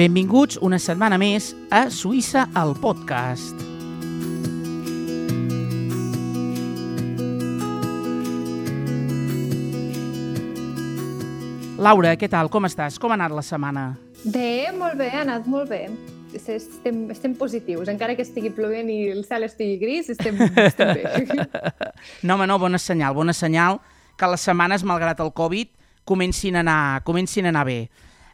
[0.00, 3.52] Benvinguts una setmana més a Suïssa al podcast.
[11.76, 12.48] Laura, què tal?
[12.48, 12.96] Com estàs?
[12.96, 13.84] Com ha anat la setmana?
[14.24, 15.82] Bé, molt bé, ha anat molt bé.
[16.32, 21.48] Estem, estem positius, encara que estigui plovent i el cel estigui gris, estem, estem bé.
[22.24, 23.82] No, home, no, bona senyal, bona senyal
[24.16, 25.76] que les setmanes, malgrat el Covid,
[26.08, 27.82] comencin a anar, comencin a anar bé.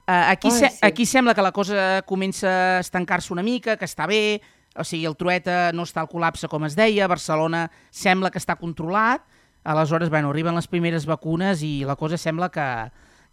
[0.06, 0.78] Uh, aquí, Ai, se sí.
[0.86, 4.40] aquí sembla que la cosa comença a estancar-se una mica, que està bé,
[4.78, 8.54] o sigui, el Trueta no està al col·lapse com es deia, Barcelona sembla que està
[8.60, 9.24] controlat,
[9.66, 12.66] aleshores, bueno, arriben les primeres vacunes i la cosa sembla que,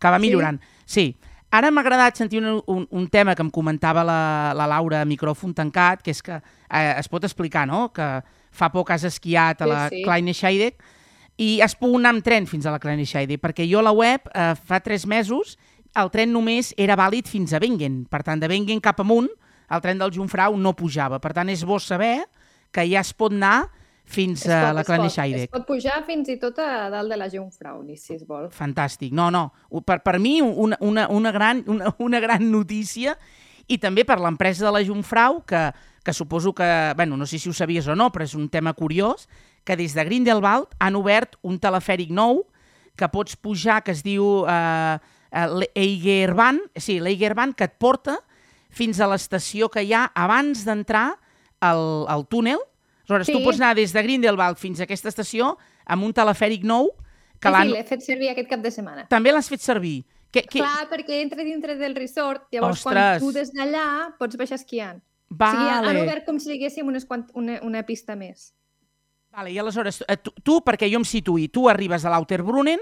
[0.01, 0.25] que va Sí?
[0.25, 0.57] millorant.
[0.85, 1.11] Sí.
[1.53, 5.05] Ara m'ha agradat sentir un, un, un tema que em comentava la, la Laura a
[5.05, 8.07] micròfon tancat, que és que eh, es pot explicar, no?, que
[8.53, 10.01] fa poc has esquiat a Sí, la sí.
[10.05, 10.81] Kleine Scheidegg
[11.37, 13.93] i has pogut anar amb tren fins a la Kleine Scheidegg, perquè jo a la
[13.93, 15.59] web eh, fa tres mesos
[15.95, 18.03] el tren només era vàlid fins a Wengen.
[18.09, 19.29] Per tant, de Wengen cap amunt,
[19.73, 21.19] el tren del Jungfrau no pujava.
[21.21, 22.25] Per tant, és bo saber
[22.73, 23.69] que ja es pot anar
[24.03, 25.07] fins Es a pot, la es Kleine pot.
[25.07, 25.51] Es Scheidegg.
[25.53, 28.49] pot pujar fins i tot a dalt de la Jungfrau, si es vol.
[28.51, 29.13] Fantàstic.
[29.15, 29.51] No, no,
[29.85, 33.15] per, per mi una, una, una, gran, una, una gran notícia
[33.67, 35.69] i també per l'empresa de la Jungfrau, que,
[36.03, 38.73] que suposo que, bueno, no sé si ho sabies o no, però és un tema
[38.75, 39.29] curiós,
[39.63, 42.43] que des de Grindelwald han obert un telefèric nou
[42.99, 44.99] que pots pujar, que es diu eh,
[45.33, 48.19] eh, l'Eigerbahn, sí, l'Eigerbahn, que et porta
[48.73, 51.19] fins a l'estació que hi ha abans d'entrar
[51.61, 52.59] al, al túnel.
[53.03, 53.43] Aleshores, tu Sí.
[53.43, 56.91] pots anar des de Grindelwald fins a aquesta estació amb un telefèric nou
[57.39, 59.07] que Sí, sí, l'he fet servir aquest cap de setmana.
[59.11, 60.05] També l'has fet servir.
[60.31, 60.59] Que, que...
[60.63, 62.93] Clar, perquè entra dintre del resort, llavors Ostres.
[62.95, 65.01] quan tu des d'allà pots baixar esquiant.
[65.29, 66.01] O sigui, han Vale.
[66.01, 68.53] obert com si diguéssim unes quant, una, una pista més.
[69.29, 69.51] vale.
[69.51, 72.79] I aleshores, eh, tu, tu, perquè jo em situï, tu arribes a l'Auterbrunnen,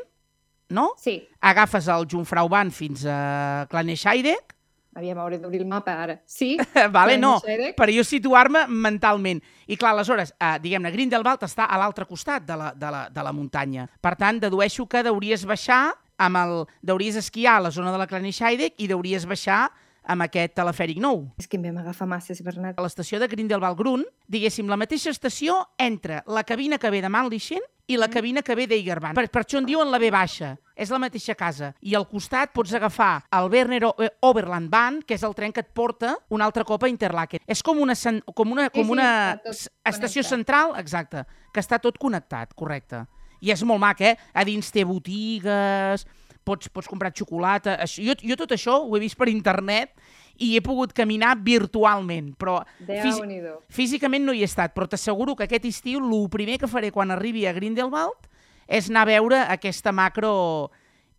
[0.71, 0.91] no?
[0.97, 4.55] Sí, Agafes el Jungfraubahn fins a Klanescheidegg,
[4.95, 6.17] aviam, hauré d'obrir el mapa ara.
[6.25, 6.57] Sí,
[6.91, 7.37] vale, no,
[7.77, 9.41] per jo situar-me mentalment.
[9.71, 13.23] I clar, aleshores, eh, diguem-ne, Grindelwald està a l'altre costat de la, de, la, de
[13.23, 13.87] la muntanya.
[14.01, 15.85] Per tant, dedueixo que deuries baixar
[16.21, 16.57] amb el...
[16.85, 19.69] Deuries esquiar a la zona de la Klanescheidegg i deuries baixar
[20.03, 21.27] amb aquest telefèric nou.
[21.37, 22.77] És que em vam agafar masses, Bernat.
[22.77, 27.09] a l'estació de Grindelwald Grun, diguéssim, la mateixa estació entre la cabina que ve de
[27.09, 29.13] Mannlichen i la cabina que ve d'Eigerbahn.
[29.13, 30.57] Per, per això en diuen la B baixa.
[30.75, 31.73] És la mateixa casa.
[31.81, 35.59] I al costat pots agafar el Werner O- eh, Oberlandbahn, que és el tren que
[35.59, 37.41] et porta un altre cop a Interlaken.
[37.45, 37.93] És com una,
[38.33, 39.03] com una, Sí, com sí, una
[39.35, 40.29] està tot s- estació connectat.
[40.29, 43.05] central, exacte, que està tot connectat, correcte.
[43.41, 44.15] I és molt mac, eh?
[44.33, 46.05] A dins té botigues,
[46.43, 47.77] pots, pots comprar xocolata...
[47.83, 49.93] Això, jo, jo tot això ho he vist per internet
[50.41, 55.45] i he pogut caminar virtualment, però fisi físicament no hi he estat, però t'asseguro que
[55.45, 58.29] aquest estiu el primer que faré quan arribi a Grindelwald
[58.71, 60.71] és anar a veure aquesta macro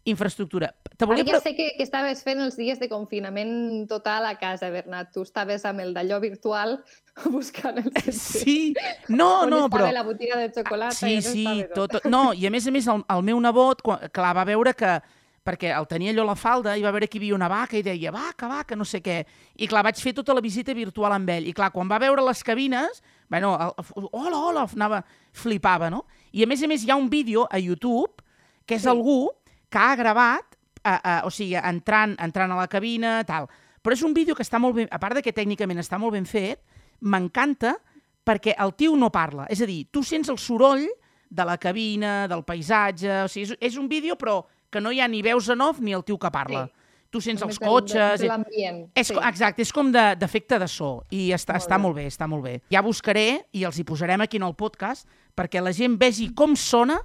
[0.05, 0.75] infraestructura.
[0.97, 4.35] Te Ara volia ja sé que, que estaves fent els dies de confinament total a
[4.39, 5.13] casa, Bernat.
[5.15, 6.81] Tu estaves amb el d'allò virtual
[7.31, 8.19] buscant el sentit.
[8.43, 8.75] Sí,
[9.09, 9.91] no, On no, però...
[9.93, 10.95] la botiga de xocolata.
[10.99, 13.83] Sí, i sí, tot, tot, no, i a més a més el, el meu nebot,
[13.83, 15.01] quan, clar, va veure que
[15.43, 17.75] perquè el tenia allò a la falda i va veure que hi havia una vaca
[17.75, 19.25] i deia vaca, vaca, no sé què.
[19.59, 21.49] I clar, vaig fer tota la visita virtual amb ell.
[21.51, 25.01] I clar, quan va veure les cabines, bueno, el, hola, hola, anava,
[25.35, 26.05] flipava, no?
[26.31, 28.23] I a més a més hi ha un vídeo a YouTube
[28.67, 28.89] que és Sí.
[28.89, 29.33] algú
[29.73, 33.49] que ha gravat, eh, eh, o sigui, entrant, entrant a la cabina, tal.
[33.83, 34.89] Però és un vídeo que està molt ben...
[34.93, 36.61] A part de que tècnicament està molt ben fet,
[37.01, 37.75] m'encanta
[38.23, 39.49] perquè el tio no parla.
[39.51, 40.85] És a dir, tu sents el soroll
[41.33, 43.25] de la cabina, del paisatge...
[43.25, 45.81] O sigui, és, és un vídeo però que no hi ha ni veus en off
[45.83, 46.67] ni el tio que parla.
[46.69, 46.79] Sí.
[47.13, 48.23] Tu sents Només els cotxes...
[48.23, 48.71] de- de.
[48.97, 49.17] És, sí.
[49.29, 51.83] Exacte, és com de- d'efecte de, de so i està, Molt està bé.
[51.83, 52.55] molt bé, està molt bé.
[52.73, 55.05] Ja buscaré i els hi posarem aquí en el podcast
[55.37, 57.01] perquè la gent vegi com sona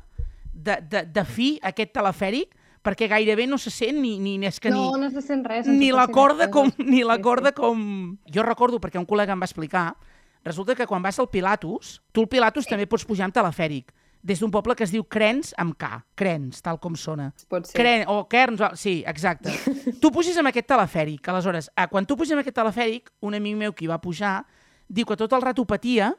[0.57, 2.56] de, de, de fi aquest telefèric
[2.88, 5.68] perquè gairebé no se sent ni, ni és que no, ni, no se sent res.
[5.68, 7.57] ni la corda com, ni la Sí, corda sí.
[7.59, 7.81] com...
[8.31, 9.89] Jo recordo, perquè un col·lega em va explicar,
[10.48, 13.92] resulta que quan vas al Pilatus, tu al Pilatus també pots pujar amb telefèric,
[14.24, 17.30] des d'un poble que es diu Crens amb K, Crens, tal com sona.
[17.51, 17.75] Pot ser.
[17.77, 19.51] Cren, o Kerns, o- sí, exacte.
[20.01, 23.60] tu puges amb aquest telefèric, aleshores, eh, quan tu puges amb aquest telefèric, un amic
[23.60, 24.39] meu que hi va pujar,
[24.88, 26.13] diu que tot el rato patia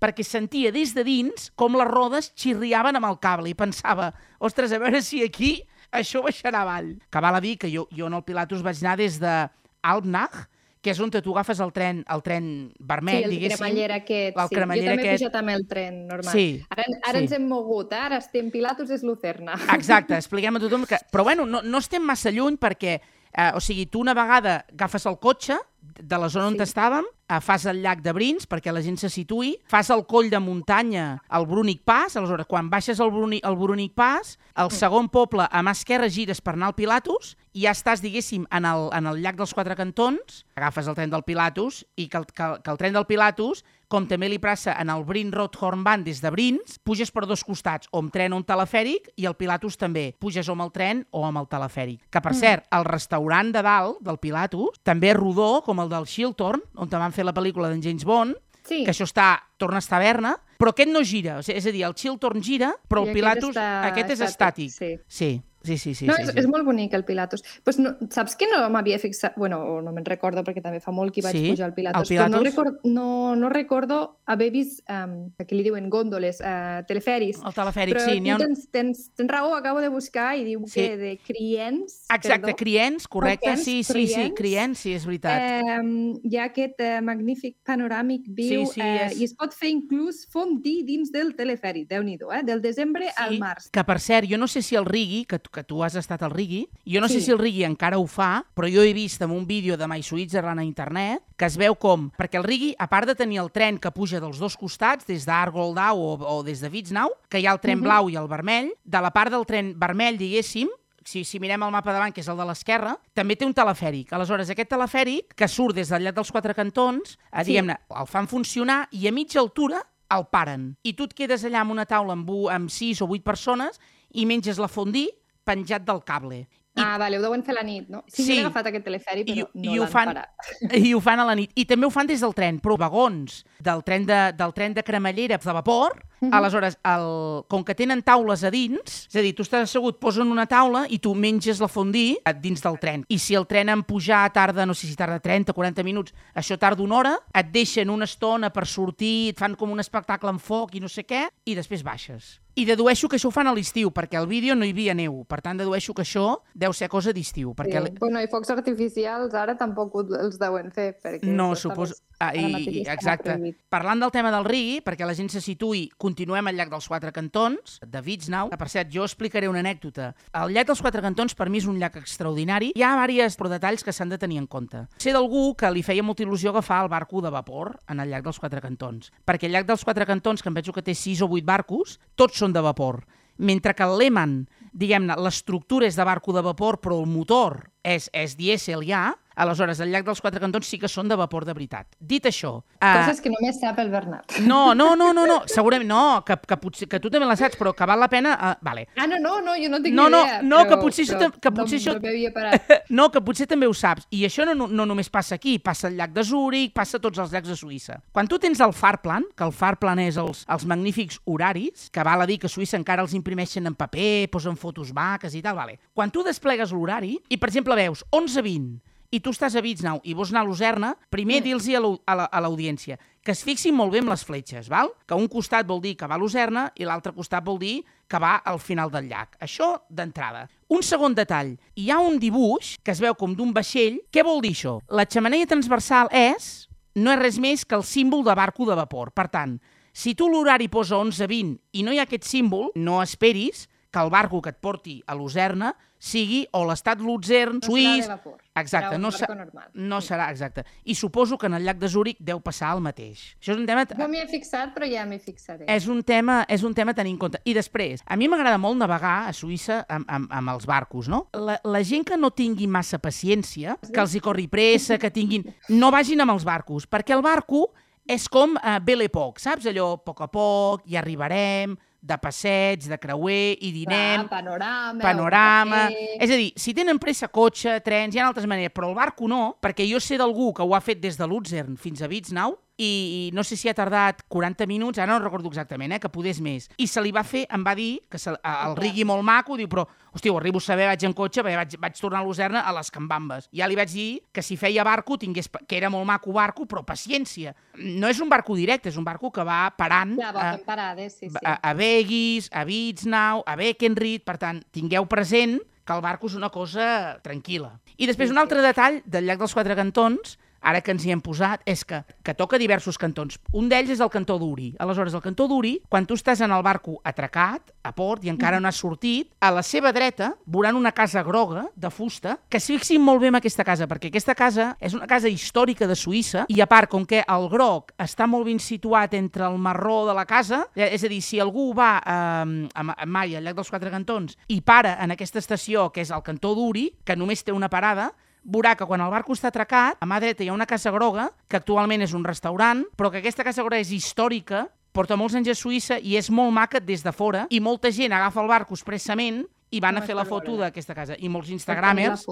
[0.00, 4.72] perquè sentia des de dins com les rodes xirriaven amb el cable i pensava, ostres,
[4.72, 5.62] a veure si aquí
[5.92, 6.96] això baixarà avall.
[7.10, 9.48] Que val a dir que jo, jo en el Pilatus vaig anar des de
[9.82, 10.48] Alpnach,
[10.84, 12.46] que és on tu agafes el tren, el tren
[12.78, 13.56] vermell, Sí, el diguéssim.
[13.56, 14.54] cremeller aquest, el sí.
[14.54, 15.22] cremeller jo també aquest.
[15.22, 16.32] he pujat amb el tren normal.
[16.34, 17.22] Sí, Ara, ara sí.
[17.24, 17.96] ens hem mogut, eh?
[18.04, 19.54] ara estem Pilatus és Lucerna.
[19.72, 20.98] Exacte, expliquem a tothom que...
[21.10, 22.98] Però bueno, no, no estem massa lluny perquè,
[23.32, 26.66] eh, o sigui, tu una vegada agafes el cotxe de la zona on Sí.
[26.68, 30.30] estàvem, eh, fas el llac de Brins perquè la gent se situï, fas el coll
[30.32, 35.08] de muntanya al Brúnic Pas, aleshores quan baixes el Brúnic, el Brúnic Pas, el segon
[35.12, 38.88] poble a mà esquerra gires per anar al Pilatus i ja estàs, diguéssim, en el,
[38.94, 42.50] en el llac dels Quatre Cantons, agafes el tren del Pilatus i que el, que,
[42.62, 46.18] que el tren del Pilatus com també li passa en el Brin Road Hornbahn des
[46.18, 49.78] de Brins, puges per dos costats, o amb tren o amb telefèric, i el Pilatus
[49.78, 50.08] també.
[50.18, 52.00] Puges o amb el tren o amb el telefèric.
[52.10, 56.08] Que, per cert, el restaurant de dalt del Pilatus també és rodó, com el del
[56.10, 59.84] Shilton, on van fer la pel·lícula d'en James Bond, Sí, que això està, torna a
[59.84, 61.38] estar a Berna, però aquest no gira.
[61.44, 64.70] És a dir, el Chiltorn gira, però I el aquest Pilatus, està aquest és estàtic,
[64.70, 64.70] estàtic.
[64.72, 64.92] sí.
[65.06, 65.94] Sí, sí, sí.
[65.94, 66.38] sí, no, sí, és, sí.
[66.38, 67.42] és molt bonic el Pilatus.
[67.64, 69.34] Pues no, saps que no m'havia fixat...
[69.36, 72.10] Bueno, no me'n recordo perquè també fa molt que vaig Sí, pujar al Pilatus.
[72.10, 76.84] al Però no, record, no, no recordo haver vist, um, que li diuen gòndoles, uh,
[76.86, 77.40] teleferis.
[77.44, 78.20] El telefèric, Però sí.
[78.20, 78.44] tu ha un...
[78.46, 80.80] tens, tens, tens raó, acabo de buscar i diu Sí.
[80.80, 82.04] que de Criens...
[82.12, 83.46] Exacte, perdó, Criens, correcte.
[83.50, 84.34] Criens, Sí, sí, sí, Criens.
[84.36, 85.40] Criens, sí, és veritat.
[85.40, 89.54] Eh, hi ha aquest eh, magnífic panoràmic viu Sí, sí, eh, és- i es pot
[89.56, 92.42] fer inclús fondí dins del telefèric, déu nhi eh?
[92.44, 93.70] del desembre al març.
[93.70, 96.32] Que, per cert, jo no sé si el Rigui, que, que tu has estat al
[96.34, 97.26] Rigui, jo no sé Sí.
[97.26, 100.02] si el Rigui encara ho fa, però jo he vist en un vídeo de My
[100.02, 102.10] Switzerland a internet que es veu com...
[102.18, 105.24] Perquè el Rigui, a part de tenir el tren que puja dels dos costats, des
[105.24, 107.84] d'Argoldau o, o des de Witznau, que hi ha el tren Mhm.
[107.84, 110.68] blau i el vermell, de la part del tren vermell, diguéssim,
[111.04, 114.12] si, si mirem el mapa davant, que és el de l'esquerra, també té un telefèric.
[114.12, 117.52] Aleshores, aquest telefèric, que surt des del llac dels Quatre Cantons, eh, Sí.
[117.52, 120.76] diguem-ne, el fan funcionar i a mitja altura el paren.
[120.82, 123.78] I tu et quedes allà amb una taula amb, amb sis o vuit persones
[124.14, 125.10] i menges la fondí
[125.44, 126.46] penjat del cable.
[126.76, 128.00] I, Ah, vale, ho deuen fer a la nit, no?
[128.08, 128.32] Sí, Sí.
[128.36, 130.30] he agafat aquest telefèric, I- però no i ho fan- parat.
[130.88, 131.52] I ho fan a la nit.
[131.54, 134.82] I també ho fan des del tren, però vagons del tren de, del tren de
[134.82, 135.94] cremallera de vapor,
[136.26, 136.34] Mhm.
[136.34, 140.30] aleshores, el, com que tenen taules a dins, és a dir, tu estàs assegut, posen
[140.30, 143.04] una taula i tu menges la fondí a dins del tren.
[143.08, 146.58] I si el tren en pujar tarda, no sé si tarda 30, 40 minuts, això
[146.58, 150.40] tarda una hora, et deixen una estona per sortir, et fan com un espectacle amb
[150.40, 152.40] foc i no sé què, i després baixes.
[152.56, 155.24] I dedueixo que això ho fan a l'estiu, perquè al vídeo no hi havia neu.
[155.26, 157.52] Per tant, dedueixo que això deu ser cosa d'estiu.
[157.52, 157.90] Perquè Sí.
[157.98, 161.24] Bueno, i focs artificials ara tampoc els deuen fer, perquè...
[161.26, 161.94] No, suposo...
[161.94, 163.36] més- Ah, i, exacte.
[163.72, 167.12] Parlant del tema del rigui, perquè la gent se situï, continuem al llac dels Quatre
[167.14, 168.52] Cantons, de Witznau.
[168.52, 170.12] Que, per cert, jo explicaré una anècdota.
[170.40, 172.72] El llac dels Quatre Cantons, per mi, és un llac extraordinari.
[172.76, 174.86] Hi ha diversos detalls que s'han de tenir en compte.
[175.02, 178.24] Sé d'algú que li feia molta il·lusió agafar el barco de vapor en el llac
[178.24, 179.10] dels Quatre Cantons.
[179.26, 181.98] Perquè el llac dels Quatre Cantons, que em penso que té sis o vuit barcos,
[182.14, 183.02] tots són de vapor.
[183.36, 188.06] Mentre que el Lehmann, diguem-ne, l'estructura és de barco de vapor, però el motor és,
[188.14, 191.54] és dièsel ja, aleshores el llac dels Quatre Cantons sí que són de vapor de
[191.54, 191.86] veritat.
[191.98, 192.56] Dit això...
[192.80, 194.38] eh, Coses que només sap el Bernat.
[194.46, 197.56] no, no, no, no, no, segurament no, que, que, potser, que tu també la saps,
[197.58, 198.34] però que val la pena...
[198.34, 198.86] Uh, vale.
[198.96, 200.42] Ah, no, no, no, jo no tinc No, ni no, idea.
[200.42, 202.72] no, però, que potser això però te- que potser no, això- No parat.
[202.90, 204.06] No, que potser també ho saps.
[204.10, 207.00] I això no, no, no només passa aquí, passa al llac de Zúrich, passa a
[207.04, 207.98] tots els llacs de Suïssa.
[208.12, 212.22] Quan tu tens el Farplan, que el Farplan és els, els magnífics horaris, que val
[212.22, 215.56] a dir que a Suïssa encara els imprimeixen en paper, posen fotos maques i tal,
[215.58, 215.78] vale.
[215.94, 218.80] Quan tu desplegues l'horari i, per exemple, veus 11.20
[219.14, 221.44] i tu estàs a Witznau i vols anar a Lucerna, primer Mm.
[221.44, 224.68] dir-los a l'au- a la- a l'audiència que es fixin molt bé amb les fletxes,
[224.68, 224.90] val?
[225.06, 228.18] que un costat vol dir que va a Lucerna i l'altre costat vol dir que
[228.18, 229.38] va al final del llac.
[229.40, 230.48] Això d'entrada.
[230.68, 231.56] Un segon detall.
[231.76, 234.00] Hi ha un dibuix que es veu com d'un vaixell.
[234.12, 234.80] Què vol dir això?
[234.90, 239.10] La xemeneia transversal és no és res més que el símbol de barco de vapor.
[239.12, 239.58] Per tant,
[239.92, 244.10] si tu l'horari posa 11.20 i no hi ha aquest símbol, no esperis que el
[244.10, 245.70] barco que et porti a Lucerna
[246.04, 248.04] sigui o l'estat Luzern, No serà suís...
[248.04, 248.40] de vapor.
[248.54, 249.68] Exacte, Serà no, sa- normal.
[249.72, 250.08] no Sí.
[250.10, 250.64] serà, exacte.
[250.84, 253.22] I suposo que en el llac de Zúrich deu passar el mateix.
[253.40, 253.86] Això és un tema...
[253.96, 255.64] No m'hi he fixat, però ja m'hi fixaré.
[255.70, 257.40] És un, tema, és un tema a tenir en compte.
[257.48, 261.24] I després, a mi m'agrada molt navegar a Suïssa amb, amb, amb els barcos, no?
[261.32, 265.48] La, la gent que no tingui massa paciència, que els hi corri pressa, que tinguin...
[265.70, 267.70] No vagin amb els barcos, perquè el barco
[268.06, 269.64] és com uh, belle poc, saps?
[269.72, 274.26] Allò, a poc a poc, hi arribarem, de passeig, de creuer, i dinem...
[274.26, 275.80] Clar, panorama, panorama...
[276.20, 279.28] És a dir, si tenen pressa cotxe, trens, hi ha altres maneres, però el barco
[279.30, 282.58] no, perquè jo sé d'algú que ho ha fet des de Luzern fins a Witznau,
[282.76, 286.40] i, no sé si ha tardat 40 minuts, ara no recordo exactament, eh, que podés
[286.42, 286.68] més.
[286.76, 289.56] I se li va fer, em va dir, que se, a- el rigui molt maco,
[289.56, 292.24] diu, però, hòstia, ho arribo a saber, vaig en cotxe, perquè vaig, vaig tornar a
[292.26, 293.48] Lucerna a les Cambambes.
[293.54, 296.82] Ja li vaig dir que si feia barco, tingués, que era molt maco barco, però
[296.84, 297.54] paciència.
[297.78, 300.66] No és un barco directe, és un barco que va parant Ja, va a, fent
[300.66, 301.36] parades, sí, sí.
[301.44, 306.34] a, a Vegas, a Witznau, a Beckenried, per tant, tingueu present que el barco és
[306.34, 307.74] una cosa tranquil·la.
[307.98, 311.12] I després Sí, un altre detall del llac dels Quatre Cantons, ara que ens hi
[311.14, 313.38] hem posat, és que, que toca diversos cantons.
[313.52, 314.72] Un d'ells és el cantó d'Uri.
[314.80, 318.60] Aleshores, el cantó d'Uri, quan tu estàs en el barco atracat, a port, i encara
[318.60, 322.66] no has sortit, a la seva dreta veuran una casa groga, de fusta, que es
[322.70, 326.46] fixin molt bé en aquesta casa, perquè aquesta casa és una casa històrica de Suïssa,
[326.48, 330.16] i a part, com que el groc està molt ben situat entre el marró de
[330.16, 333.70] la casa, eh, és a dir, si algú va eh, a Mai, al llac dels
[333.70, 337.52] Quatre Cantons, i para en aquesta estació, que és el cantó d'Uri, que només té
[337.52, 338.12] una parada,
[338.44, 341.30] veurà que quan el barco està atracat, a mà dreta hi ha una casa groga,
[341.48, 345.50] que actualment és un restaurant, però que aquesta casa groga és històrica, porta molts anys
[345.50, 348.76] a Suïssa i és molt maca des de fora, i molta gent agafa el barco
[348.78, 349.42] expressament
[349.74, 351.16] i van a fer la foto d'aquesta casa.
[351.18, 352.22] I molts instagramers...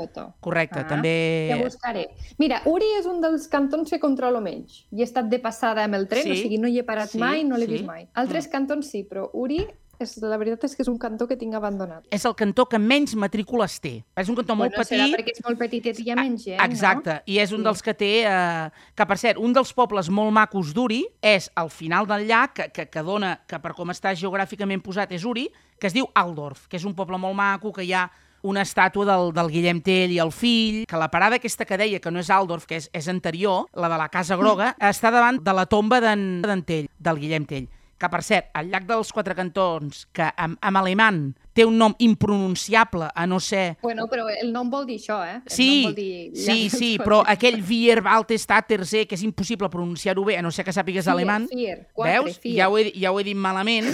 [0.40, 1.14] Correcte, ah, també...
[1.50, 2.04] Ja buscaré.
[2.38, 4.85] Mira, Uri és un dels cantons que controlo menys.
[4.95, 7.11] I he estat de passada amb el tren, sí, o sigui, no hi he parat
[7.11, 7.78] sí, mai, no l'he sí.
[7.78, 8.07] vist mai.
[8.14, 8.52] Altres mm.
[8.54, 9.64] cantons sí, però Uri
[10.04, 12.04] és, la veritat és que és un cantó que tinc abandonat.
[12.14, 13.94] És el cantó que menys matrícules té.
[14.18, 14.99] És un cantó molt bueno, petit.
[14.99, 17.26] Serà perquè és molt petit i hi ha menys gent, Exacte, no?
[17.26, 17.68] i és un sí.
[17.68, 18.12] dels que té...
[18.28, 22.56] Eh, que, per cert, un dels pobles molt macos d'Uri és al final del llac,
[22.59, 26.09] que, que, que dona, que per com està geogràficament posat és Uri, que es diu
[26.14, 28.06] Aldorf, que és un poble molt maco, que hi ha
[28.42, 32.00] una estàtua del, del Guillem Tell i el fill, que la parada aquesta que deia,
[32.02, 34.90] que no és Aldorf, que és, és anterior, la de la Casa Groga, mm.
[34.90, 37.71] està davant de la tomba d'en Tell, del Guillem Tell
[38.02, 41.94] que per cert, el llac dels Quatre Cantons, que en, en alemany té un nom
[42.02, 43.76] impronunciable, a no ser...
[43.82, 45.38] Bueno, però el nom vol dir això, eh?
[45.44, 50.38] El sí, vol dir sí, sí, però aquell Vier, Waltestaterse, que és impossible pronunciar-ho bé,
[50.40, 51.47] a no ser que sàpigues fier, alemany.
[51.52, 52.40] Fier, quatre, Veus?
[52.42, 52.56] Fier.
[52.62, 53.92] Ja ho, he, ja ho he dit malament,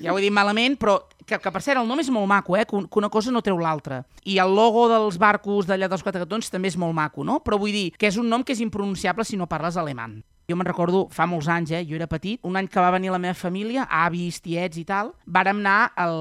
[0.00, 2.56] ja ho he dit malament, però que, que per cert, el nom és molt maco,
[2.56, 2.64] eh?
[2.68, 4.02] que, que una cosa no treu l'altra.
[4.24, 7.40] I el logo dels barcos d'allà dels Quatre Cantons també és molt maco, no?
[7.44, 10.22] Però vull dir que és un nom que és impronunciable si no parles alemany.
[10.48, 11.82] Jo me'n recordo, fa molts anys, eh?
[11.88, 15.14] jo era petit, un any que va venir la meva família, avis, tiets i tal,
[15.24, 16.18] vàrem anar al,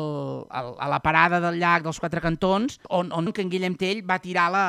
[0.48, 4.22] al, a la parada del llac dels Quatre Cantons, on, on en Guillem Tell va
[4.24, 4.66] tirar la,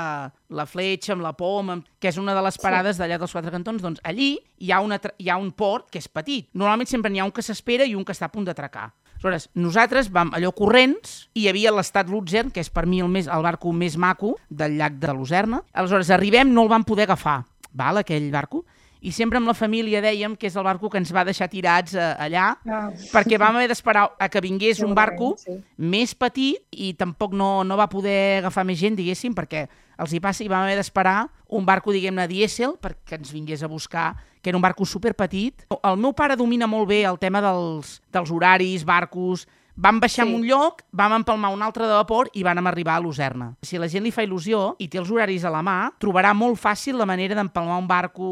[0.50, 3.04] la fletxa amb la poma, que és una de les parades sí.
[3.04, 6.10] d'allà dels Quatre Cantons, doncs allí hi ha, una, hi ha un port que és
[6.10, 6.50] petit.
[6.54, 8.90] Normalment sempre n'hi ha un que s'espera i un que està a punt d'atracar.
[9.24, 13.08] Aleshores, nosaltres vam allò corrents i hi havia l'estat Luzern, que és per mi el,
[13.08, 15.62] més, el barco més maco del llac de Lucerna.
[15.72, 17.38] Aleshores, arribem, no el vam poder agafar,
[17.72, 18.66] val, aquell barco,
[19.04, 21.92] i sempre amb la família dèiem que és el barco que ens va deixar tirats
[21.92, 22.90] eh, allà, oh.
[23.12, 25.58] perquè vam haver d'esperar a que vingués un barco sí.
[25.76, 29.66] més petit i tampoc no, no va poder agafar més gent, diguéssim, perquè
[30.00, 31.18] els hi passa i vam haver d'esperar
[31.54, 35.66] un barco, diguem-ne, dièsel perquè ens vingués a buscar, que era un barco superpetit.
[35.76, 40.30] El meu pare domina molt bé el tema dels, dels horaris, barcos, Vam baixar sí.
[40.30, 43.48] en un lloc, vam empalmar un altre de vapor i vam arribar a Lucerna.
[43.58, 46.60] Si la gent li fa il·lusió i té els horaris a la mà, trobarà molt
[46.62, 48.28] fàcil la manera d'empalmar un barco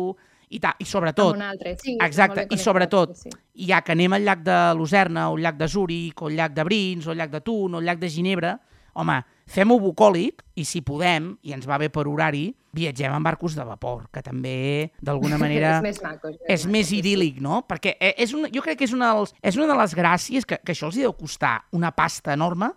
[0.52, 1.36] i, ta, i sobretot...
[1.36, 1.96] un altre, sí.
[2.04, 3.32] Exacte, i sobretot, sí.
[3.68, 6.56] ja que anem al llac de Lucerna, o al llac de Zúrich, o al llac
[6.56, 8.56] de Brins, o al llac de Thun, o al llac de Ginebra,
[9.00, 9.16] home,
[9.48, 13.64] fem-ho bucòlic i si podem, i ens va bé per horari, viatgem en barcos de
[13.64, 16.32] vapor, que també d'alguna manera és més maco.
[16.32, 17.62] És és més idíl·lic, no?
[17.68, 20.48] Perquè eh, és una, jo crec que és una, dels, és una de les gràcies
[20.48, 22.72] que, que això els hi deu costar una pasta enorme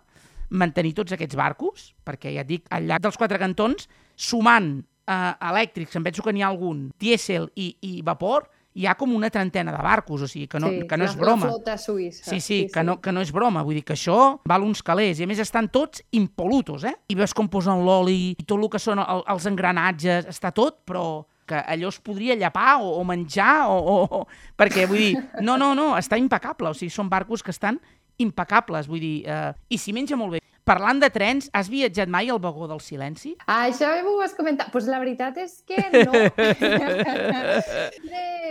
[0.48, 5.32] mantenir tots aquests barcos, perquè ja et dic, al llac dels Quatre Cantons, sumant eh,
[5.50, 9.30] elèctrics, em penso que n'hi ha algun, dièsel i, i vapor, hi ha com una
[9.32, 11.46] trentena de barcos, o sigui, que no, sí, que no és broma.
[11.48, 12.26] La flota suïssa.
[12.28, 12.86] Sí, sí, sí, que, sí.
[12.86, 15.40] No, que no és broma, vull dir que això val uns calés, i a més
[15.40, 16.92] estan tots impolutos, eh?
[17.08, 20.82] I veus com posen l'oli, i tot el que són el, els engranatges, està tot,
[20.84, 24.22] però que allò es podria llapar o, o menjar, o, o, o,
[24.58, 27.80] perquè vull dir, no, no, no, està impecable, o sigui, són barcos que estan
[28.22, 30.40] impecables, vull dir, eh, i s'hi menja molt bé.
[30.66, 33.36] Parlant de trens, has viatjat mai al vagó del silenci?
[33.46, 34.66] Ah, això m'ho has comentat.
[34.66, 36.12] Doncs pues la veritat és que no.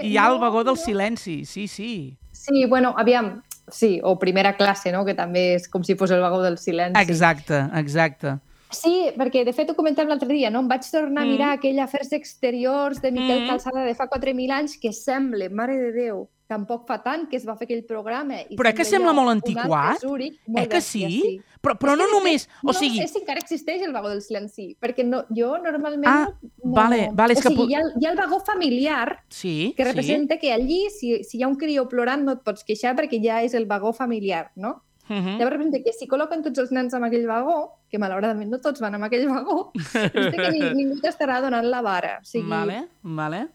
[0.06, 2.16] Hi ha el vagó del silenci, sí, sí.
[2.32, 6.24] Sí, bueno, aviam, sí, o primera classe, no?, que també és com si fos el
[6.24, 7.02] vagó del silenci.
[7.04, 8.38] Exacte, exacte.
[8.76, 10.62] Sí, perquè de fet ho comentàvem l'altre dia, no?
[10.64, 11.28] Em vaig tornar mm.
[11.28, 13.52] a mirar aquell Afers Exteriors de Miquel mm.
[13.52, 17.46] Calçada de fa 4.000 anys que sembla, mare de Déu, tampoc fa tant que es
[17.48, 18.42] va fer aquell programa.
[18.50, 20.02] I però eh que sembla molt antiquat?
[20.02, 21.04] Zurich, molt eh que sí?
[21.10, 21.34] sí?
[21.62, 22.48] Però, però no només...
[22.62, 23.02] O no sigui...
[23.02, 26.06] sé si encara existeix el vagó del silenci, perquè no, jo normalment...
[26.06, 27.34] Ah, no, vale, vale.
[27.34, 27.72] És o sigui, que...
[27.74, 30.42] hi, ha, hi ha el vagó familiar, sí, que representa sí.
[30.44, 33.42] que allí, si, si hi ha un crió plorant, no et pots queixar perquè ja
[33.46, 34.82] és el vagó familiar, no?
[35.08, 35.38] Uh -huh.
[35.38, 38.82] Llavors representa que si col·loquen tots els nens en aquell vagó, que malauradament no tots
[38.82, 39.72] van amb aquell vagó,
[40.34, 42.20] que ningú t'estarà donant la vara.
[42.22, 43.48] O sigui, vale, vale.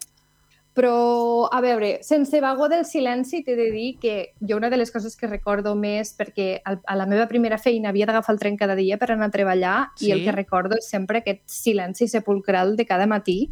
[0.73, 4.93] Però, a veure, sense vagó del silenci t'he de dir que jo una de les
[4.95, 8.77] coses que recordo més, perquè a la meva primera feina havia d'agafar el tren cada
[8.79, 10.07] dia per anar a treballar sí.
[10.09, 13.51] i el que recordo és sempre aquest silenci sepulcral de cada matí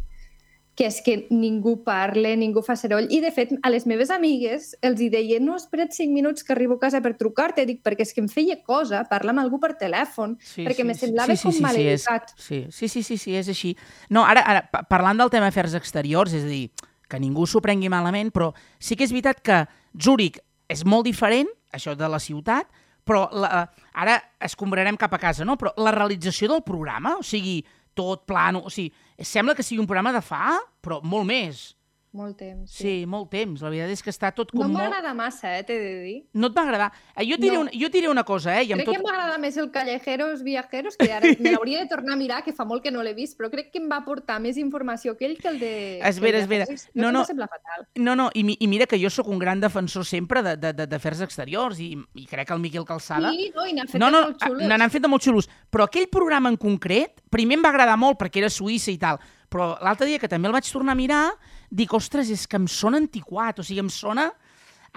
[0.79, 3.09] que és que ningú parla, ningú fa seroll.
[3.11, 6.53] I, de fet, a les meves amigues els hi deia no, espera't cinc minuts que
[6.55, 7.65] arribo a casa per trucar-te.
[7.67, 10.87] Dic, perquè és que em feia cosa parlar amb algú per telèfon, Sí, perquè sí,
[10.87, 12.31] me semblava sí, sí, com sí, sí, és, maleducat.
[12.39, 13.73] sí, sí, sí, sí, és així.
[14.07, 16.69] No, ara, ara pa- parlant del tema afers exteriors, és a dir,
[17.09, 19.63] que ningú s'ho prengui malament, però sí que és veritat que
[19.97, 20.37] Zúrich
[20.69, 22.69] és molt diferent, això de la ciutat,
[23.09, 23.65] però la,
[23.97, 25.57] ara es comprarem cap a casa, no?
[25.57, 27.63] Però la realització del programa, o sigui,
[27.97, 28.93] tot plano, o sigui,
[29.25, 31.71] sembla que sigui un programa de fa, però molt més.
[32.11, 33.05] Molt temps, Sí, sí.
[33.05, 33.61] molt temps.
[33.61, 34.95] La veritat és que està tot com No molt...
[35.13, 36.15] massa, eh, t'he de dir.
[36.33, 36.87] No et va agradar?
[37.15, 37.61] Eh, Jo et diré, No.
[37.61, 38.63] una, jo et diré una cosa, eh?
[38.63, 38.95] I Crec tot...
[38.95, 42.51] que m'agrada més el Callejeros Viajeros, que ara me l'hauria de tornar a mirar, que
[42.51, 45.27] fa molt que no l'he vist, però crec que em va aportar més informació que
[45.27, 45.99] ell que el de...
[46.01, 46.61] Que el de.
[46.63, 46.89] Afers.
[46.95, 47.19] No, no.
[47.21, 47.85] Em sembla fatal.
[47.95, 50.73] No, no, i, mi- i mira que jo sóc un gran defensor sempre de- de-
[50.73, 53.29] de- d'afers exteriors i, i crec que el Miquel Calçada...
[53.29, 54.65] Sí, no, i n'ha fet no, no, molt xulos.
[54.65, 55.47] n'han fet de molt xulos.
[55.69, 59.21] Però aquell programa en concret, primer em va agradar molt perquè era Suïssa i tal,
[59.49, 61.23] però l'altre dia que també el vaig tornar a mirar,
[61.71, 64.31] dic, ostres, és que em sona antiquat, o sigui, em sona...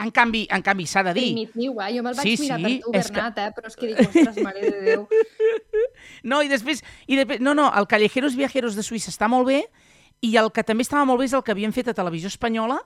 [0.00, 1.34] En canvi, en canvi s'ha de dir...
[1.34, 1.90] Primitiu, eh?
[1.92, 3.50] Jo me'l vaig Sí, mirar sí, per tu, és que- Bernat, eh?
[3.52, 5.02] Però és que dic, ostres, mare de Déu.
[6.24, 7.40] No, i després, i després...
[7.44, 9.58] No, no, el Callejeros Viajeros de Suïssa està molt bé
[10.24, 12.78] i el que també estava molt bé és el que havien fet a Televisió Espanyola,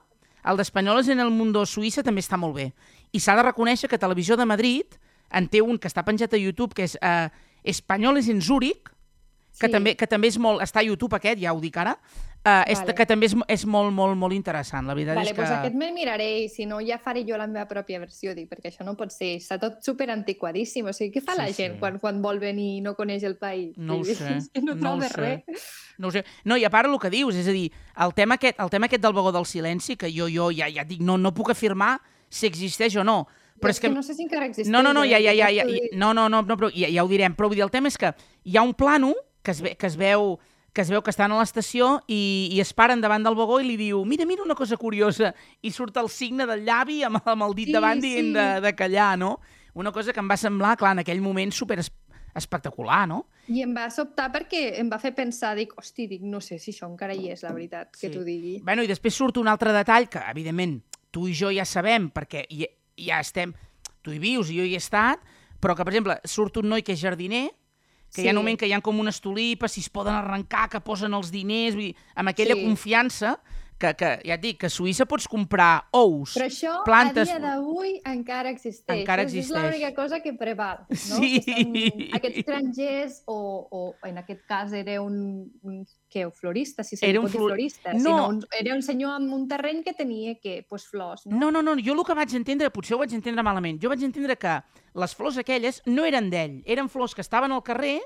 [0.47, 2.67] el d'Espanyoles en el Mundo Suïssa també està molt bé.
[3.15, 4.99] I s'ha de reconèixer que Televisió de Madrid
[5.31, 7.27] en té un que està penjat a YouTube, que és uh,
[7.63, 8.83] Espanyoles en Zúrich,
[9.59, 9.71] que, Sí.
[9.73, 10.61] també, que també és molt...
[10.61, 11.95] Està a YouTube aquest, ja ho dic ara,
[12.45, 12.95] uh, és, Vale.
[12.97, 14.87] que també és, és molt, molt, molt interessant.
[14.87, 15.41] La veritat Vale, és que...
[15.41, 18.49] doncs aquest me'l miraré i si no ja faré jo la meva pròpia versió, dic,
[18.51, 21.47] perquè això no pot ser, està tot super antiquadíssim, o sigui, què fa Sí, la
[21.53, 21.79] gent sí.
[21.81, 23.73] quan, quan vol venir i no coneix el país?
[23.77, 25.13] No ho sé, no, no ho sé.
[25.17, 25.65] res.
[25.97, 26.23] No, ho sé.
[26.45, 27.71] no, i a part el que dius, és a dir,
[28.05, 30.85] el tema aquest, el tema aquest del vagó del silenci, que jo, jo ja, ja
[30.87, 31.97] dic, no, no puc afirmar
[32.29, 33.25] si existeix o no,
[33.59, 33.89] però és que...
[33.89, 34.71] no sé si encara existeix.
[34.71, 35.65] No, no, no, eh, ja, ja, ja, ja,
[35.97, 37.97] no, no, no, no però ja, ja ho direm, però vull dir, el tema és
[37.97, 38.13] que
[38.45, 40.35] hi ha un plano que es, ve, que es veu
[40.77, 43.65] que es veu que estan a l'estació i, i es paren davant del vagó i
[43.65, 45.31] li diu mira, mira una cosa curiosa,
[45.65, 48.33] i surt el signe del llavi amb, amb el dit Sí, davant dient sí.
[48.37, 49.39] de, de callar, no?
[49.73, 51.89] Una cosa que em va semblar, clar, en aquell moment super es-
[52.37, 53.23] espectacular, no?
[53.49, 56.73] I em va sobtar perquè em va fer pensar, dic, hosti, dic, no sé si
[56.73, 58.13] això encara hi és, la veritat, que Sí.
[58.13, 58.59] t'ho digui.
[58.63, 62.45] Bueno, i després surt un altre detall que, evidentment, tu i jo ja sabem, perquè
[62.51, 63.53] ja, ja estem...
[64.05, 65.19] Tu hi vius i jo hi he estat,
[65.59, 67.49] però que, per exemple, surt un noi que és jardiner,
[68.13, 68.35] que hi ha Sí.
[68.35, 71.31] un moment que hi ha com unes tulipes, si es poden arrencar, que posen els
[71.31, 72.63] diners, vull dir, amb aquella Sí.
[72.63, 73.39] confiança
[73.77, 77.29] que, que, ja et dic, que a Suïssa pots comprar ous, Però això, plantes...
[77.29, 79.01] a dia d'avui, encara existeix.
[79.03, 79.51] Encara existeix.
[79.53, 80.97] És l'única cosa que preval, no?
[80.97, 81.39] Sí.
[81.45, 83.37] Que són aquests grangers, o,
[83.69, 85.19] o en aquest cas era un,
[85.61, 87.93] un què, un florista, si se Era un flor- florista.
[87.93, 87.99] No.
[88.01, 91.37] Sinó un, era un senyor amb un terreny que tenia, què, pues, flors, no?
[91.37, 94.01] No, no, no, jo el que vaig entendre, potser ho vaig entendre malament, jo vaig
[94.07, 94.57] entendre que
[94.97, 97.99] les flors aquelles no eren d'ell, eren flors que estaven al carrer,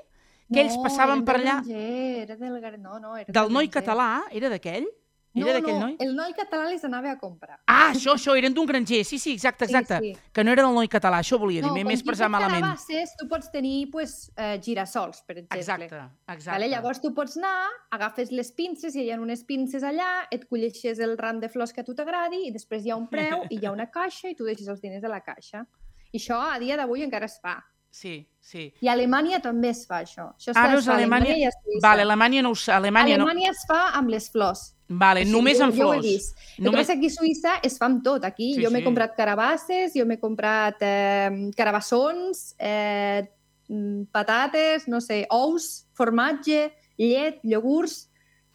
[0.52, 3.48] que ells No, passaven eren per del allà, Granger, era del, no, no, era del
[3.54, 3.78] noi granger.
[3.78, 4.84] català, era d'aquell?
[5.34, 5.96] Era No, d'aquell no, noi?
[6.04, 7.54] el noi català les anava a comprar.
[7.66, 9.98] Ah, això, això, eren d'un granger, sí, sí, exacte, Sí, exacte.
[10.04, 10.16] sí.
[10.30, 12.60] Que no era del noi català, això volia dir, No, m'he com expressat té malament.
[12.60, 15.58] carabasses, tu pots tenir pues, eh, girassols, per exemple.
[15.58, 16.50] Exacte, exacte.
[16.50, 16.68] Vale?
[16.68, 20.98] Llavors tu pots anar, agafes les pinces, i hi ha unes pinces allà, et colleixes
[20.98, 23.56] el ram de flors que a tu t'agradi, i després hi ha un preu, i
[23.58, 25.64] hi ha una caixa, i tu deixes els diners a la caixa.
[26.12, 27.56] I això a dia d'avui encara es fa.
[27.92, 28.72] Sí, sí.
[28.80, 30.30] I a Alemanya també es fa això.
[30.32, 31.34] Això es Ah, fa, veus, es fa a Alemanya...
[31.36, 31.48] i.
[31.82, 34.72] Vale, Alemanya no ho sé, Alemanya, Alemanya es fa amb les flors.
[34.88, 34.96] no...
[34.98, 36.06] Vale, O sigui, només jo, amb Jo ho he flors.
[36.06, 36.38] vist.
[36.38, 36.80] El que Només...
[36.86, 38.24] passa aquí a Suïssa es fa amb tot.
[38.24, 38.84] Aquí Sí, jo m'he sí.
[38.84, 43.28] comprat carabasses, jo m'he comprat eh, carabassons, eh,
[43.68, 48.08] mm, patates, no sé, ous, formatge, llet, iogurts,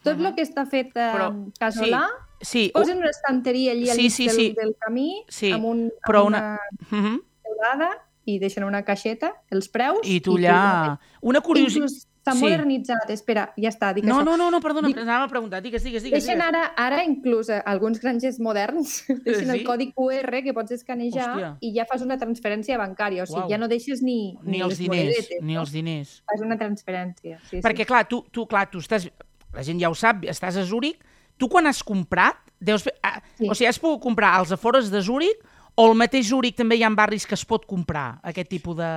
[0.03, 0.25] tot Mhm.
[0.25, 2.07] el que està fet eh, Però, casolà,
[2.39, 4.53] Sí, posen una estanteria allí al Sí, mig sí, del, sí.
[4.53, 6.59] del camí Sí, amb, un, però amb una-
[6.91, 7.97] una uh -huh.
[8.27, 10.03] I deixen una caixeta, els preus...
[10.03, 10.97] i tu allà...
[11.23, 12.03] Una curiositat...
[12.27, 12.41] S'ha Sí.
[12.43, 13.07] modernitzat.
[13.13, 14.25] Espera, ja està, dic No, això.
[14.27, 16.25] no, no, no, perdona, Dic- anava a preguntar, digues, digues, digues.
[16.25, 19.53] Deixen ara, ara inclús eh, alguns grangers moderns, deixen Sí?
[19.53, 21.53] el codi QR que pots escanejar Hòstia.
[21.63, 23.23] i ja fas una transferència bancària.
[23.23, 23.49] O sigui, Uau.
[23.53, 26.11] ja no deixes ni, Ni els les diners, ni els diners.
[26.27, 27.39] Fas una transferència.
[27.47, 29.07] Sí, Perquè, clar, tu, tu, clar, tu estàs...
[29.55, 30.99] La gent ja ho sap, estàs a Zúrich.
[31.39, 32.83] Tu, quan has comprat, deus...
[32.83, 33.47] fer- ah, Sí.
[33.47, 35.39] O sigui, has pogut comprar als afores de Zúrich
[35.77, 38.91] o al mateix Zúrich també hi ha barris que es pot comprar aquest tipus de...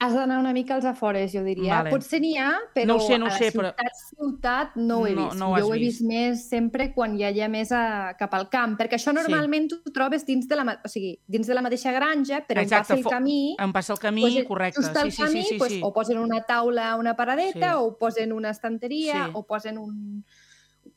[0.00, 1.74] Has d'anar una mica als afores, jo diria.
[1.82, 1.90] Vale.
[1.92, 4.76] Potser n'hi ha, però No ho sé, no ho a la sé, però- ciutat, ciutat
[4.80, 5.36] no ho he No- vist.
[5.36, 6.00] no ho has jo ho he vist.
[6.00, 9.68] vist més sempre quan hi ha ja més a, cap al camp, perquè això normalment
[9.68, 12.94] tu ho trobes dins de la, o sigui, dins de la mateixa granja, però Exacte,
[12.94, 13.56] on passa el camí...
[13.60, 14.80] Em passa el camí, pues, correcte.
[14.80, 15.80] Just al Sí, sí, camí, sí, sí, pues, sí.
[15.84, 17.76] o posen una taula, una paradeta, Sí.
[17.84, 19.30] o posen una estanteria, Sí.
[19.34, 20.24] o posen un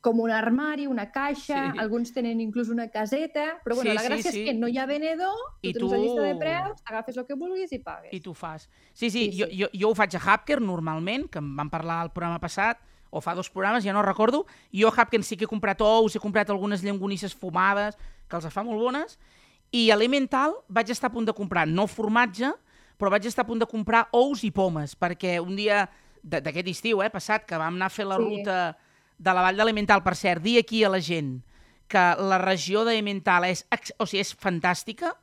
[0.03, 1.79] com un armari, una caixa, Sí.
[1.79, 4.39] alguns tenen inclús una caseta, però bueno, Sí, la sí, gràcia sí.
[4.41, 7.17] és que no hi ha venedor, tu I tens la llista de tu- preus, agafes
[7.17, 8.11] el que vulguis i pagues.
[8.11, 8.69] I tu fas.
[8.91, 9.61] Sí, sí, Sí, jo, sí.
[9.61, 12.77] jo, jo ho faig a Hapker normalment, que em van parlar al programa passat,
[13.09, 14.45] o fa dos programes, ja no recordo.
[14.73, 17.95] Jo a Hapkins sí que he comprat ous, he comprat algunes llengonisses fumades,
[18.27, 19.17] que els fa molt bones,
[19.71, 22.51] i a Elemental vaig estar a punt de comprar, no formatge,
[22.99, 25.89] però vaig estar a punt de comprar ous i pomes, perquè un dia
[26.21, 28.21] d'aquest estiu, eh, passat, que vam anar a fer la sí.
[28.21, 28.77] ruta
[29.17, 31.37] de la Vall d'Elemental, per cert, dir aquí a la gent
[31.91, 33.65] que la regió d'Elemental és,
[33.99, 35.13] o sigui, és fantàstica,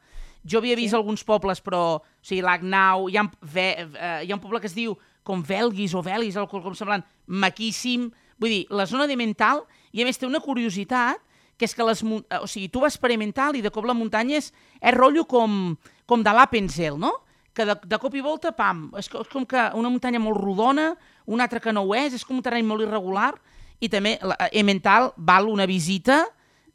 [0.44, 0.96] jo havia vist sí.
[0.96, 2.00] alguns pobles, però...
[2.00, 4.94] O sigui, l'Agnau, hi, ha, ve, eh, hi ha un poble que es diu
[5.26, 8.10] com Velguis o Velis, o com semblant, maquíssim.
[8.40, 11.20] Vull dir, la zona de Mental, i a més té una curiositat,
[11.60, 14.38] que és que les, o sigui, tu vas per Mental i de cop la muntanya
[14.38, 14.48] és,
[14.80, 15.74] és rotllo com,
[16.08, 17.12] com de l'Appenzell, no?
[17.52, 20.94] Que de, de cop i volta, pam, és, és com que una muntanya molt rodona,
[21.28, 23.34] una altra que no ho és, és com un terreny molt irregular,
[23.80, 26.22] i també la, Emmental val una visita,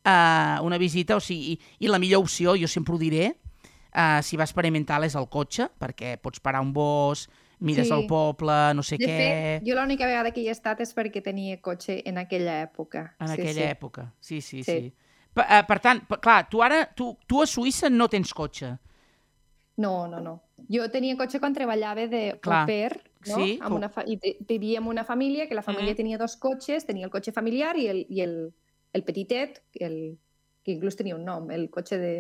[0.04, 3.34] eh, una visita, o sigui, i, i la millor opció, jo sempre ho diré,
[3.96, 7.32] Uh, si vas per Emmental és el cotxe, perquè pots parar un bosc,
[7.64, 7.94] mires sí.
[7.96, 9.14] el poble, no sé de què...
[9.16, 13.06] Fet, jo l'única vegada que hi he estat és perquè tenia cotxe en aquella època.
[13.24, 13.70] En sí, aquella sí.
[13.70, 14.76] època, sí, sí, sí.
[14.90, 15.22] sí.
[15.32, 18.74] Per, uh, per tant, per, clar, tu ara, tu, tu a Suïssa no tens cotxe.
[19.80, 20.36] No, no, no.
[20.72, 22.66] Jo tenia cotxe quan treballava de clar.
[22.66, 23.40] au pair, no?
[23.40, 24.04] Sí, amb una fa...
[24.08, 26.00] I vivia en una família, que la família mm.
[26.02, 28.36] tenia dos cotxes, tenia el cotxe familiar i el, i el,
[28.94, 30.18] el petitet, el,
[30.66, 32.14] que inclús tenia un nom, el cotxe de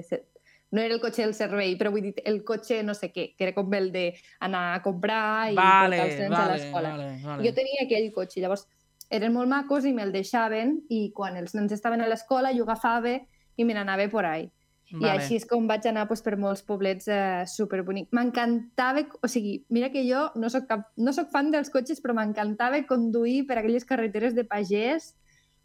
[0.71, 3.45] no era el cotxe del servei, però vull dir, el cotxe no sé què, que
[3.47, 6.91] era com el d'anar a comprar i vale, portar els nens vale, a l'escola.
[6.97, 7.45] Vale, vale.
[7.45, 8.65] Jo tenia aquell cotxe, llavors
[9.13, 13.13] eren molt macos i me'l deixaven i quan els nens estaven a l'escola jo agafava
[13.55, 14.49] i me n'anava por ahí.
[14.95, 15.07] Vale.
[15.07, 18.13] I així és com vaig anar pues, per molts poblets eh, superbonics.
[18.15, 22.15] M'encantava, o sigui, mira que jo no soc, cap, no soc fan dels cotxes, però
[22.17, 25.13] m'encantava conduir per aquelles carreteres de pagès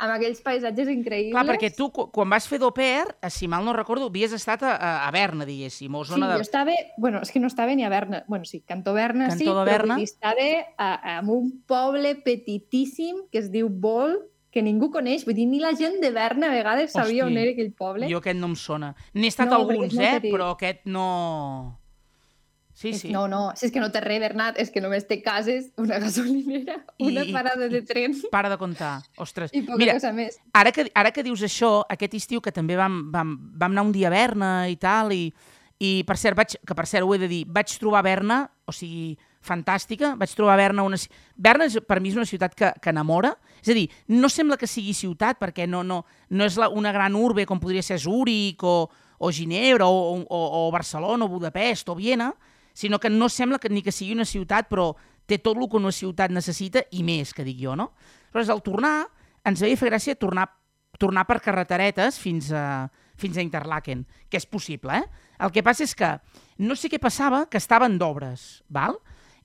[0.00, 1.34] amb aquells paisatges increïbles.
[1.34, 4.72] Clar, perquè tu, quan vas fer d'Oper, eh, si mal no recordo, havies estat a,
[5.04, 6.38] a Berna, diguéssim, o zona sí, de...
[6.40, 6.76] jo estava...
[6.96, 8.24] Bueno, és que no estava ni a Berna.
[8.26, 9.98] Bueno, sí, Cantó Berna Cantó sí, Berna.
[10.00, 14.16] però estava a, a un poble petitíssim que es diu Bol,
[14.50, 15.24] que ningú coneix.
[15.24, 18.08] Vull dir, ni la gent de Berna a vegades sabia Hosti, on era aquell poble.
[18.10, 18.94] Jo aquest no em sona.
[19.14, 20.16] N'he estat No, alguns, eh?
[20.20, 20.32] petit.
[20.34, 21.76] Però aquest no...
[22.72, 23.10] Sí, És- sí.
[23.12, 25.98] No, no, si és que no té res, Bernat, és que només té cases, una
[26.00, 29.02] gasolinera, I- una i- parada de tren Para de comptar.
[29.18, 29.50] Ostres.
[29.52, 30.38] i poca Mira, cosa més.
[30.54, 33.92] ara que, ara que dius això, aquest estiu que també vam, vam, vam anar un
[33.92, 35.32] dia a Berna i tal, i,
[35.78, 38.72] i per cert, vaig, que per cert ho he de dir, vaig trobar Berna, o
[38.72, 40.98] sigui, fantàstica, vaig trobar Berna una...
[41.36, 44.58] Berna és, per mi és una ciutat que, que enamora, és a dir, no sembla
[44.60, 47.98] que sigui ciutat, perquè no, no, no és la, una gran urbe com podria ser
[48.02, 48.84] Zúrich o,
[49.18, 52.30] o Ginebra o, o, o Barcelona o Budapest o Viena,
[52.74, 54.92] sinó que no sembla que, ni que sigui una ciutat, però
[55.26, 57.92] té tot el que una ciutat necessita i més, que dic jo, no?
[58.30, 58.94] Aleshores, al tornar,
[59.46, 60.46] ens veia fer gràcia tornar,
[61.00, 62.88] tornar per carreteretes fins a,
[63.20, 65.28] fins a Interlaken, que és possible, eh?
[65.40, 66.10] El que passa és que
[66.60, 68.98] no sé què passava, que estaven d'obres, val?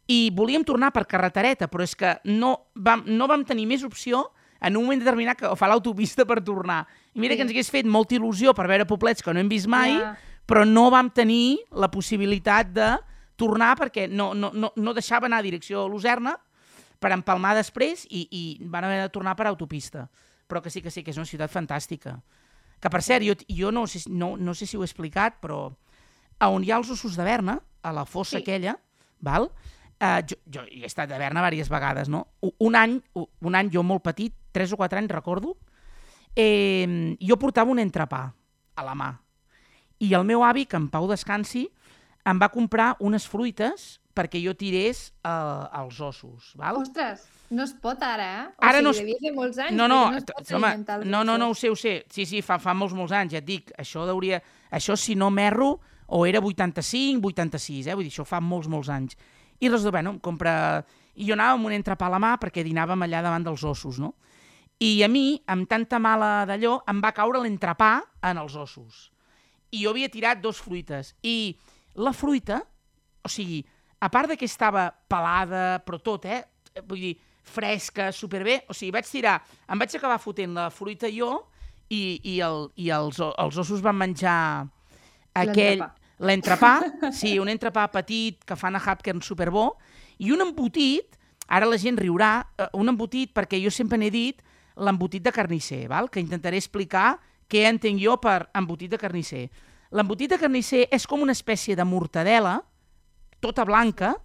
[0.07, 4.31] I volíem tornar per carretereta, però és que no vam, no vam tenir més opció
[4.61, 6.85] en un moment determinat que fa l'autopista per tornar.
[7.13, 7.37] I mira Sí.
[7.37, 10.15] que ens hagués fet molta il·lusió per veure poblets que no hem vist mai, Ja.
[10.45, 12.97] però no vam tenir la possibilitat de
[13.35, 16.37] tornar perquè no, no, no, no deixava anar a direcció a Lucerna
[16.99, 20.09] per empalmar després i, i van haver de tornar per autopista.
[20.47, 22.21] Però que sí que sí, que és una ciutat fantàstica.
[22.79, 25.73] Que, per cert, jo, jo no, sé, no, no sé si ho he explicat, però
[26.39, 28.43] a on hi ha els ossos de Berna, a la fossa Sí.
[28.43, 28.77] aquella,
[29.19, 29.49] val?
[29.95, 32.25] Uh, jo, jo he estat a Berna diverses vegades, no?
[32.59, 35.55] Un any, un any jo molt petit, 3 o 4 anys recordo,
[36.35, 38.25] eh, jo portava un entrepà
[38.75, 39.13] a la mà.
[40.03, 41.69] I el meu avi, que en pau descansi,
[42.27, 46.53] em va comprar unes fruites perquè jo tirés uh, els ossos.
[46.59, 46.77] Val?
[46.79, 48.45] Ostres, no es pot ara, eh?
[48.59, 50.71] O Ara sigui, no es- devia fer molts anys, No, no, no es pot home,
[51.03, 52.05] no, no, no ho sé, ho sé.
[52.09, 53.71] Sí, sí, fa, fa molts, molts anys, ja et dic.
[53.79, 54.41] Això hauria...
[54.71, 57.95] Això, si no m'erro, o era 85, 86, eh?
[57.95, 59.15] Vull dir, això fa molts, molts anys.
[59.59, 60.83] I res de, bueno, em compra...
[61.15, 64.01] I jo anava amb un entrepà a la mà perquè dinàvem allà davant dels ossos,
[64.03, 64.11] no?
[64.83, 67.91] I a mi, amb tanta mala d'allò, em va caure l'entrepà
[68.27, 69.05] en els ossos.
[69.71, 71.13] I jo havia tirat dos fruites.
[71.23, 71.55] I
[71.95, 72.59] la fruita,
[73.23, 73.61] o sigui,
[74.03, 76.43] a part de que estava pelada, però tot, eh?
[76.83, 77.15] Vull dir,
[77.45, 78.59] fresca, superbé.
[78.67, 79.39] O sigui, vaig tirar,
[79.71, 81.31] em vaig acabar fotent la fruita jo
[81.87, 84.39] i, i, el, i els, els ossos van menjar
[85.33, 85.85] aquell...
[86.19, 86.79] L'entrepà.
[87.11, 89.73] Sí, un entrepà petit que fan a Hapkern superbó,
[90.17, 94.41] i un embotit, ara la gent riurà, eh, un embotit, perquè jo sempre n'he dit
[94.75, 96.09] l'embotit de carnisser, val?
[96.09, 97.19] que intentaré explicar
[97.51, 99.49] què entenc jo per embotit de carnisser.
[99.91, 102.61] L'embotit de carnisser és com una espècie de mortadela,
[103.39, 104.15] tota blanca,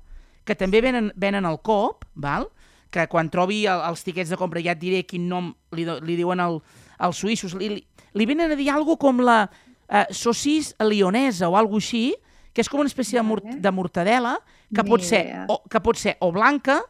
[0.45, 2.49] que també venen, venen al cop, val?
[2.91, 6.17] que quan trobi el, els tiquets de compra ja et diré quin nom li, li
[6.19, 6.59] diuen al,
[6.99, 7.55] als suïssos.
[7.55, 7.85] Li, li,
[8.19, 9.45] li venen a dir alguna com la
[9.91, 12.15] eh, saucís lionesa o alguna així,
[12.55, 14.39] que és com una espècie de, mort, de mortadela
[14.75, 16.81] que pot, ser, o, que pot ser o blanca,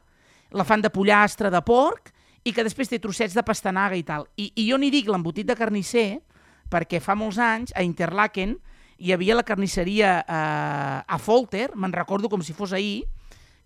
[0.52, 2.12] la fan de pollastre, de porc,
[2.44, 4.24] i que després té trossets de pastanaga i tal.
[4.40, 6.20] I, i jo n'hi dic l'embotit de carnisser
[6.70, 8.56] perquè fa molts anys a Interlaken
[9.00, 13.06] hi havia la carnisseria eh, a Folter, me'n recordo com si fos ahir,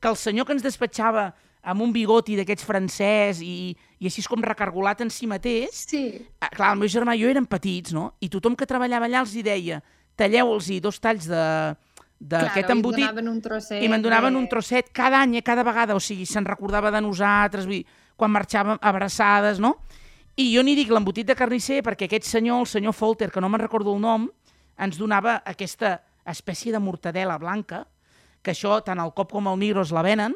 [0.01, 1.33] que el senyor que ens despatxava
[1.65, 6.05] amb un bigoti d'aquests francès i, i així com recargolat en si mateix, Sí.
[6.21, 8.15] eh, clar, el meu germà i jo érem petits, no?
[8.21, 9.83] I tothom que treballava allà els hi deia
[10.17, 11.75] talleu-los dos talls de
[12.25, 13.83] d'aquest Claro, i embotit donaven un trosset.
[13.83, 16.91] i me'n donaven de- un trosset cada any, eh, cada vegada, o sigui, se'n recordava
[16.91, 17.87] de nosaltres, vull dir,
[18.17, 19.79] quan marxàvem abraçades, no?
[20.37, 23.49] I jo n'hi dic l'embotit de carnisser perquè aquest senyor, el senyor Folter, que no
[23.49, 24.31] me'n recordo el nom,
[24.79, 27.87] ens donava aquesta espècie de mortadela blanca,
[28.43, 30.35] que això tant al cop com al Migros la venen,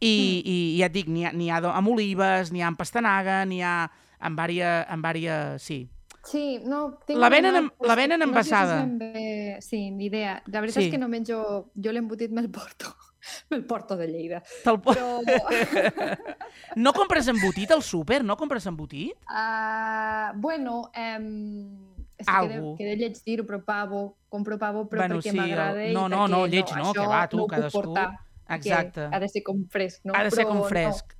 [0.00, 0.48] i, mm.
[0.50, 3.74] i ja et dic, n'hi ha, ha amb olives, n'hi ha amb pastanaga, n'hi ha
[4.20, 5.88] amb vària, amb vària, sí.
[6.24, 6.98] Sí, no...
[7.06, 8.80] Tinc La una venen però la venen no sé si envasada.
[9.00, 10.42] bé- Sí, ni idea.
[10.46, 10.88] La veritat Sí.
[10.88, 11.70] és que no menjo...
[11.74, 12.92] Jo l'embotit me'l porto.
[13.50, 14.42] me'l porto de Lleida.
[14.64, 15.20] Te'l po- Però...
[16.76, 18.22] No compres embotit al súper?
[18.24, 19.16] No compres embotit?
[19.28, 22.76] Uh, bueno, um, és que Algo.
[22.76, 26.26] queda, queda lleig dir-ho, però pavo, compro pavo, però Bueno, perquè sí, m'agrada no, no,
[26.28, 27.80] no, lleig no, això que va, tu, no cadascú.
[27.80, 28.10] portar,
[28.56, 29.08] Exacte.
[29.12, 30.14] Ha de ser com fresc, no?
[30.14, 30.68] Ha de ser Però com no.
[30.68, 31.16] fresc.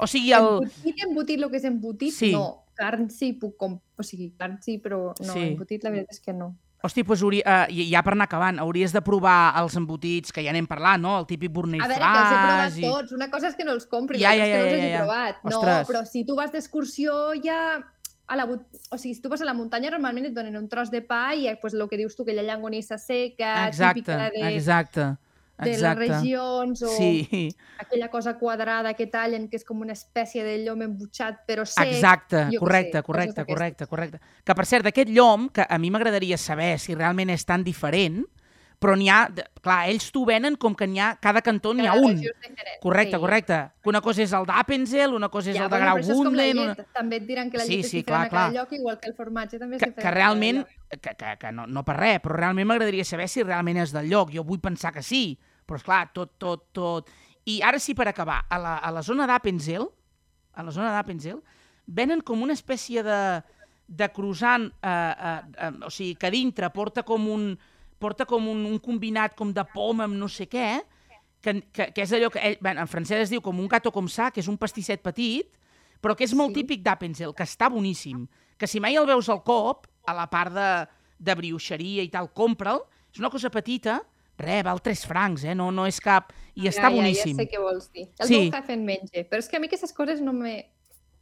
[0.00, 0.44] O sigui, el...
[0.62, 2.32] Embotit, embotit, el que és embotit, Sí.
[2.32, 2.64] no.
[2.78, 3.80] Carn sí, puc com...
[3.98, 5.40] O sigui, carn sí, però no, Sí.
[5.52, 6.52] embotit la veritat és que no.
[6.80, 10.52] Hosti, doncs hauria, uh, ja per anar acabant, hauries de provar els embotits, que ja
[10.54, 11.16] n'hem parlat, no?
[11.18, 12.82] El típic Bornell A veure, que els he provat i...
[12.86, 13.12] tots.
[13.16, 14.98] Una cosa és que no els compri, Ja, ja, ja, que no els ja, ja.
[15.02, 15.40] provat.
[15.42, 15.88] No, Ostres.
[15.88, 17.82] però si tu vas d'excursió ja...
[18.28, 20.90] A la, o sigui, si tu vas a la muntanya, normalment et donen un tros
[20.92, 25.06] de pa i pues, el que dius tu, aquella llangonissa seca, Exacte, típica de, exacte.
[25.58, 26.06] De les Exacte.
[26.08, 30.82] regions, o Sí, aquella cosa quadrada que tallen, que és com una espècie de llom
[30.86, 31.86] embutxat, però sec.
[31.92, 34.20] exacte, jo correcte, sé, correcte, correcte, correcte.
[34.44, 38.24] Que, per cert, d'aquest llom, que a mi m'agradaria saber si realment és tan diferent,
[38.78, 39.24] però n'hi ha...
[39.58, 41.16] Clar, ells t'ho venen com que n'hi ha...
[41.20, 42.20] Cada cantó n'hi ha Cada un.
[42.80, 43.20] Correcte, sí.
[43.20, 43.56] correcte.
[43.82, 46.60] Que una cosa és el d'Appenzell, una cosa és Ja, el de llet.
[46.62, 46.74] Una...
[46.94, 48.62] També et diran que la Sí, llet és sí, diferent a clar, cada clar.
[48.62, 51.34] lloc, igual que el formatge també és que, diferent que a cada realment, que, que,
[51.40, 54.30] que no, no per res, però realment m'agradaria saber si realment és del lloc.
[54.30, 57.12] Jo vull pensar que sí, però és clar, tot, tot, tot...
[57.48, 59.86] I ara sí, per acabar, a la, a la zona d'Appenzell,
[60.58, 61.38] a la zona d'Appenzell,
[61.86, 63.20] venen com una espècie de,
[63.88, 67.50] de croissant, eh, eh, eh, o sigui, que dintre porta com un,
[67.98, 70.80] porta com un, un combinat com de poma amb no sé què,
[71.40, 73.92] que, que, que és allò que ell, ben, en francès es diu com un gato
[73.94, 75.48] com sa, que és un pastisset petit,
[76.02, 76.62] però que és molt Sí.
[76.62, 78.26] típic d'Appenzell, que està boníssim.
[78.58, 80.70] Que si mai el veus al cop, a la part de,
[81.18, 82.82] de brioixeria i tal, compra'l.
[83.12, 84.02] És una cosa petita,
[84.38, 85.54] re, val 3 francs, eh?
[85.58, 86.32] No, no és cap...
[86.58, 87.36] I està ja, boníssim.
[87.36, 88.08] Ja, ja sé què vols dir.
[88.18, 88.38] El Sí.
[88.40, 90.56] meu jefe en menja, però és que a mi aquestes coses no me...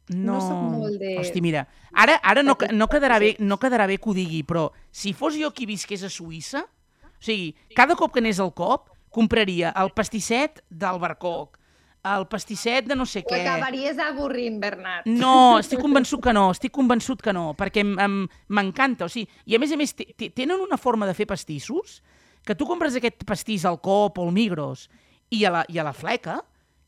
[0.09, 3.85] No, no soc molt de- Hosti, mira, ara, ara no, no, quedarà bé, no quedarà
[3.91, 7.93] bé que ho digui, però si fos jo qui visqués a Suïssa, o sigui, cada
[7.99, 11.57] cop que anés al cop, compraria el pastisset del barcoc,
[12.07, 13.41] el pastisset de no sé Ho què...
[13.43, 15.05] acabaries avorrint, Bernat.
[15.11, 19.59] No, estic convençut que no, estic convençut que no, perquè m'encanta, o sigui, i a
[19.59, 21.99] més a més te- te- tenen una forma de fer pastissos
[22.47, 24.85] que tu compres aquest pastís al Coop o al Migros
[25.35, 26.37] i a la, i a la fleca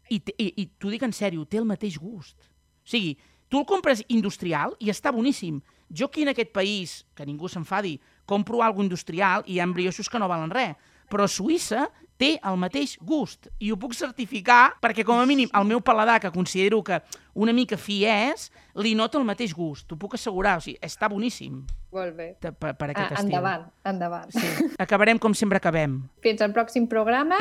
[0.08, 2.48] i, i, i t'ho dic en sèrio, té el mateix gust.
[2.48, 3.18] O sigui,
[3.52, 5.60] tu el compres industrial i està boníssim.
[5.92, 7.98] Jo aquí en aquest país, que ningú s'enfadi,
[8.30, 10.78] compro algo industrial i hi ha brioixos que no valen res,
[11.12, 15.48] però a Suïssa té el mateix gust i ho puc certificar perquè com a mínim
[15.56, 16.98] el meu paladar, que considero que
[17.40, 21.08] una mica fi és, li nota el mateix gust, t'ho puc assegurar, o sigui, està
[21.10, 21.62] boníssim
[21.96, 22.34] Molt bé.
[22.42, 23.26] per, per Ah, aquest estil.
[23.30, 24.30] endavant, endavant.
[24.36, 24.48] Sí.
[24.78, 26.02] Acabarem com sempre acabem.
[26.22, 27.38] Fins al pròxim programa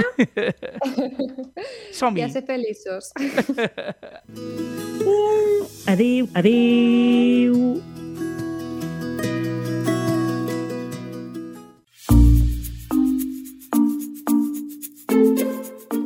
[1.93, 2.21] Som-hi.
[2.21, 3.11] i a ser feliços.
[5.89, 7.98] Adéu, adéu.